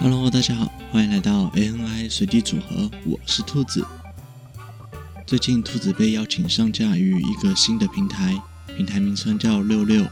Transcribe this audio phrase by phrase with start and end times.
[0.00, 3.84] 哈喽，大家好，欢迎来到 ANI 随机组合，我是兔子。
[5.26, 8.34] 最近，兔子被邀请上架于一个新的平台，
[8.76, 10.04] 平台名称叫六六，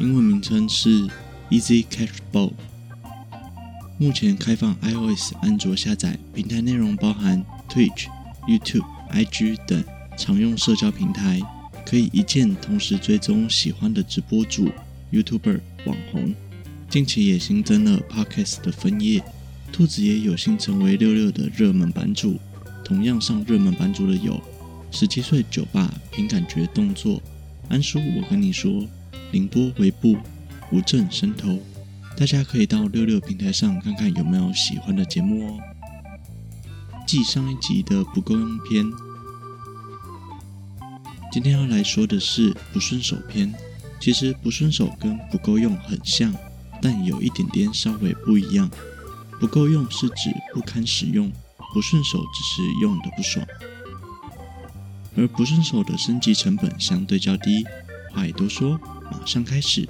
[0.00, 1.06] 英文名称是
[1.50, 2.52] Easy Catchable。
[3.98, 8.06] 目前开放 iOS、安卓下载，平台内容包含 Twitch、
[8.48, 9.84] YouTube、IG 等
[10.16, 11.40] 常用社交平台，
[11.86, 14.72] 可以一键同时追踪喜欢的直播主、
[15.12, 16.34] YouTuber、网红。
[16.94, 19.20] 近期也新增了 Podcast 的分页，
[19.72, 22.38] 兔子也有幸成为六六的热门版主。
[22.84, 24.40] 同样上热门版主的有
[24.92, 27.20] 十七岁酒吧、凭感觉动作、
[27.68, 28.86] 安叔，我跟你说，
[29.32, 30.16] 凌波微步、
[30.70, 31.58] 无证神头。
[32.16, 35.58] 大家可以到六六平台上看看有没有喜欢的节目哦。
[37.08, 38.86] 继上一集的不够用篇，
[41.32, 43.52] 今天要来说的是不顺手篇。
[43.98, 46.32] 其实不顺手跟不够用很像。
[46.84, 48.70] 但有一点点稍微不一样，
[49.40, 51.32] 不够用是指不堪使用，
[51.72, 53.46] 不顺手只是用的不爽，
[55.16, 57.64] 而不顺手的升级成本相对较低。
[58.12, 58.78] 话也多说，
[59.10, 59.88] 马上开始。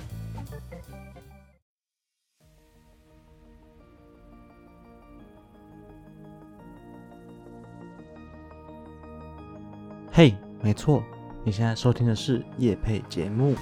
[10.13, 11.03] 嘿没错，
[11.45, 13.57] 你现在收听的是夜配节目。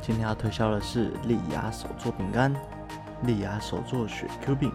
[0.00, 2.54] 今天要推销的是丽雅手作饼干，
[3.24, 4.72] 丽雅手作雪 Q 饼，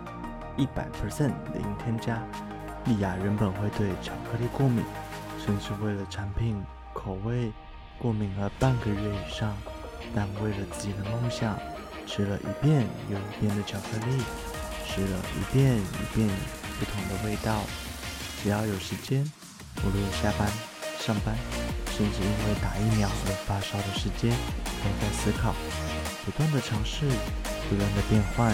[0.57, 2.21] 一百 percent 零添加。
[2.85, 4.83] 丽雅原本会对巧克力过敏，
[5.43, 6.61] 甚至为了产品
[6.93, 7.51] 口味
[7.97, 9.55] 过敏了半个月以上，
[10.13, 11.57] 但为了自己的梦想，
[12.05, 14.21] 吃了一遍又一遍的巧克力，
[14.85, 16.29] 吃了一遍一遍
[16.77, 17.61] 不同的味道。
[18.43, 19.23] 只要有时间，
[19.77, 20.47] 无论下班、
[21.05, 21.35] 上班，
[21.91, 24.31] 甚至因为打疫苗而发烧的时间。
[24.83, 25.55] 都在思考，
[26.25, 27.07] 不断的尝试，
[27.69, 28.51] 不断的变换，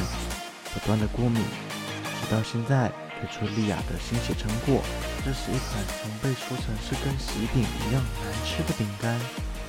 [0.74, 4.82] 不断的过敏，直到现在推出丽雅的新血成果。
[5.26, 9.18] 这是一款从被说成是跟喜饼一样难吃的饼干，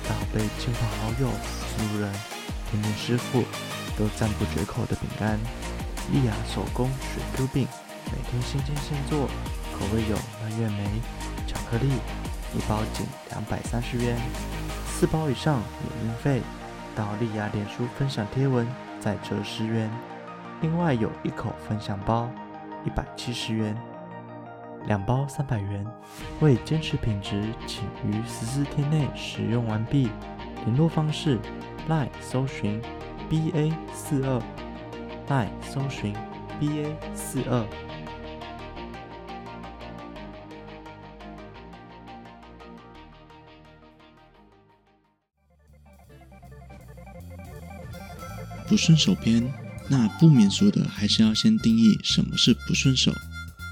[0.05, 2.13] 到被亲朋好友、路人、
[2.69, 3.41] 甜点师傅
[3.97, 5.39] 都赞不绝口的饼干。
[6.13, 7.67] 丽雅手工水 Q 饼，
[8.13, 9.25] 每天新鲜现做，
[9.73, 10.85] 口味有蔓越莓、
[11.47, 11.89] 巧克力，
[12.53, 14.17] 一包仅两百三十元。
[14.85, 16.41] 四包以上免运费，
[16.95, 18.67] 到丽雅脸书分享贴文
[18.99, 19.89] 再折十元。
[20.61, 22.29] 另外有一口分享包，
[22.85, 23.75] 一百七十元，
[24.85, 25.85] 两包三百元。
[26.39, 30.11] 为坚持品质，请于十四天内使用完毕。
[30.65, 31.39] 联络方式
[31.89, 32.79] ：LINE 搜寻
[33.27, 34.39] BA 四二
[35.27, 36.13] ，LINE 搜寻
[36.59, 37.65] BA 四二。
[48.71, 49.43] 不顺手篇，
[49.89, 53.13] 那不免俗的还是要先定义什么是不顺手。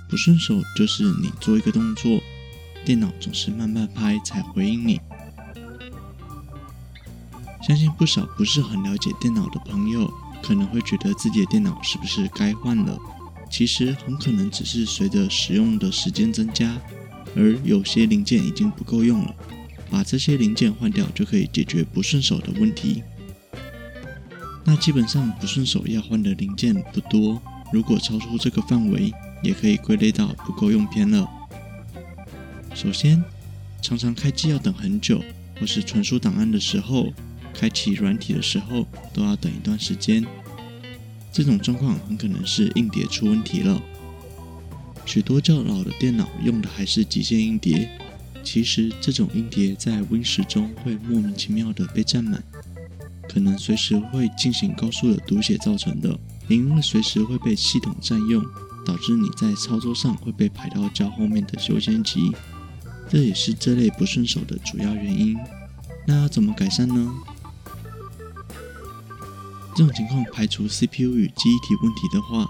[0.10, 2.20] 不顺手就是你做一个动作，
[2.84, 5.00] 电脑总是慢半拍才回应你。
[7.66, 13.00] 相信不少不是很了解电脑的朋友，可能会觉得自己的电脑是不是该换了？
[13.50, 16.78] 其实很可能只是随着使用的时间增加，
[17.38, 19.34] 而有些零件已经不够用了，
[19.90, 23.02] 把这些零件换掉就可以解决不顺手的问题。
[24.69, 27.41] 那基本上不顺手要换的零件不多，
[27.74, 31.28] 如果超出这个范围，也可以归类到不够用篇了。
[32.75, 33.24] 首先，
[33.81, 35.24] 常常开机要等很久，
[35.59, 37.12] 或是传输档案的时候，
[37.52, 40.24] 开启软体的时候都要等一段时间。
[41.34, 43.81] 这种状况很可能是硬碟出问题了。
[45.03, 47.90] 许多较老的电脑用的还是极限硬碟，
[48.44, 52.44] 其实这种硬碟在 Win 十中会莫名其妙的被占满。
[53.32, 58.44] 可能随时会进行高速的读写造成的，也因为随时会被系统占用，
[58.84, 62.31] 导致你在操作上会被排到较后面的优先级，
[63.08, 65.38] 这也是这类不顺手的主要原因。
[66.08, 67.14] 那要怎么改善呢？
[69.75, 72.50] 这种情况排除 CPU 与记忆体问题的话，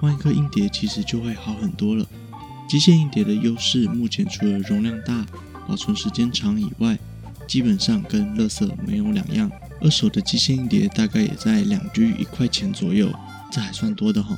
[0.00, 2.06] 换一颗硬碟其实就会好很多了。
[2.66, 5.24] 机械硬碟的优势目前除了容量大、
[5.68, 6.98] 保存时间长以外，
[7.46, 9.50] 基本上跟乐色没有两样，
[9.80, 13.12] 二手的机械硬碟大概也在两 G 一块钱左右，
[13.50, 14.36] 这还算多的哈。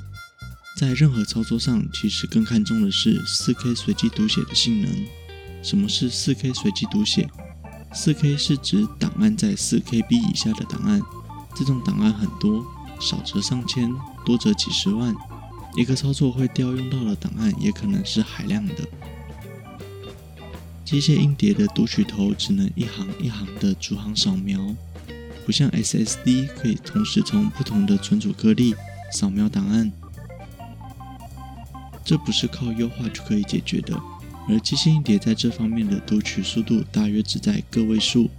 [0.76, 4.90] 在任何操作上，其实更看重的是 4K 随机读写的性能。
[5.62, 7.28] 什么是 4K 随机读写
[7.92, 11.00] ？4K 是指档案在 4KB 以下的档案，
[11.56, 12.64] 这种档案很多，
[13.00, 13.92] 少则上千，
[14.24, 15.12] 多则几十万，
[15.74, 18.74] 一个操作会调用到的档案也可能是海量的。
[20.88, 24.74] 机械硬碟的读取头只能一行一行的逐行扫描，
[25.44, 28.74] 不像 SSD 可以同时从不同的存储颗粒
[29.12, 29.92] 扫描档案。
[32.02, 34.00] 这不是靠优化就可以解决的。
[34.48, 38.30] 而机械硬碟在这方面的读取速度大约只在个位数，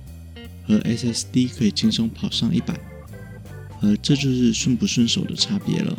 [0.66, 2.74] 和 SSD 可以轻松跑上一百，
[3.80, 5.96] 而这就是顺不顺手的差别了。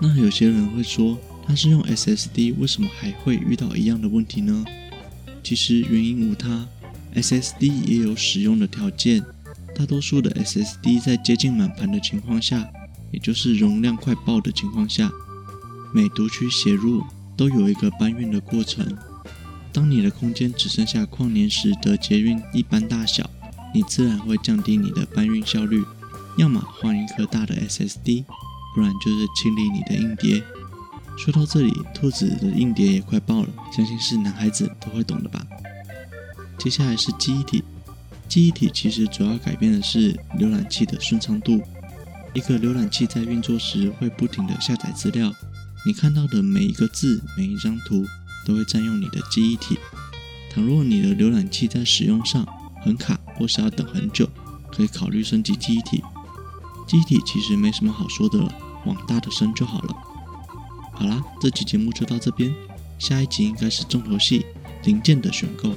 [0.00, 4.64] 那有些人会说，他是用 SSD，为什么还会遇到一样的问题呢？
[5.42, 6.66] 其实原因无他
[7.14, 9.22] ，SSD 也有使用的条件。
[9.74, 12.66] 大多数的 SSD 在接近满盘的情况下，
[13.12, 15.10] 也就是容量快爆的情况下，
[15.94, 17.04] 每读取写入
[17.36, 18.84] 都有一个搬运的过程。
[19.72, 23.30] 当你的空间只剩下矿年时的捷运一般大小，
[23.72, 25.84] 你自然会降低你的搬运效率，
[26.38, 28.24] 要么换一颗大的 SSD，
[28.74, 30.42] 不然就是清理你的硬碟。
[31.16, 35.44] 说到这里，兔子的硬碟也快爆了，相信是男孩子都会懂的吧？
[36.58, 37.64] 接下来是记忆体。
[38.28, 41.62] 记忆体其实主要改变的是浏览器的顺畅度。
[42.34, 45.32] 一个浏览器在运作时会不停地下载资料，
[45.86, 48.04] 你看到的每一个字、每一张图
[48.44, 49.78] 都会占用你的记忆体。
[50.52, 52.46] 倘若你的浏览器在使用上
[52.82, 54.28] 很卡或是要等很久，
[54.70, 56.02] 可以考虑升级记忆体。
[56.86, 58.52] 记忆体其实没什么好说的了，
[58.84, 59.94] 往大的升就好了。
[60.98, 62.54] 好啦，这期节目就到这边，
[62.98, 64.46] 下一集应该是重头戏
[64.84, 65.70] 零件的选购。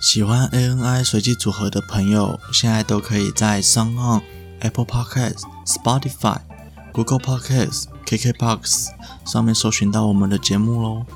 [0.00, 4.22] 喜欢 ANI 随机组合的朋友，现在都可以在 SoundOn、
[4.60, 6.38] Apple Podcast、Spotify、
[6.92, 8.88] Google Podcast、KKBox
[9.24, 11.06] 上面搜寻到我们的节目喽。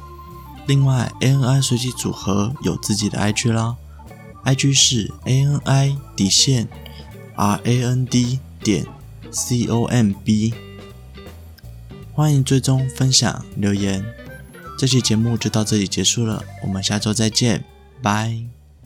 [0.66, 3.76] 另外，ANI 随机组合有自己的 IG 啦
[4.44, 6.68] ，IG 是 ANI 底线
[7.36, 8.86] RAND 点
[9.32, 10.54] COMB，
[12.14, 14.04] 欢迎追踪、分享、留言。
[14.78, 17.64] 这期节目就到这里结束了，我们下周再见，
[18.02, 18.61] 拜。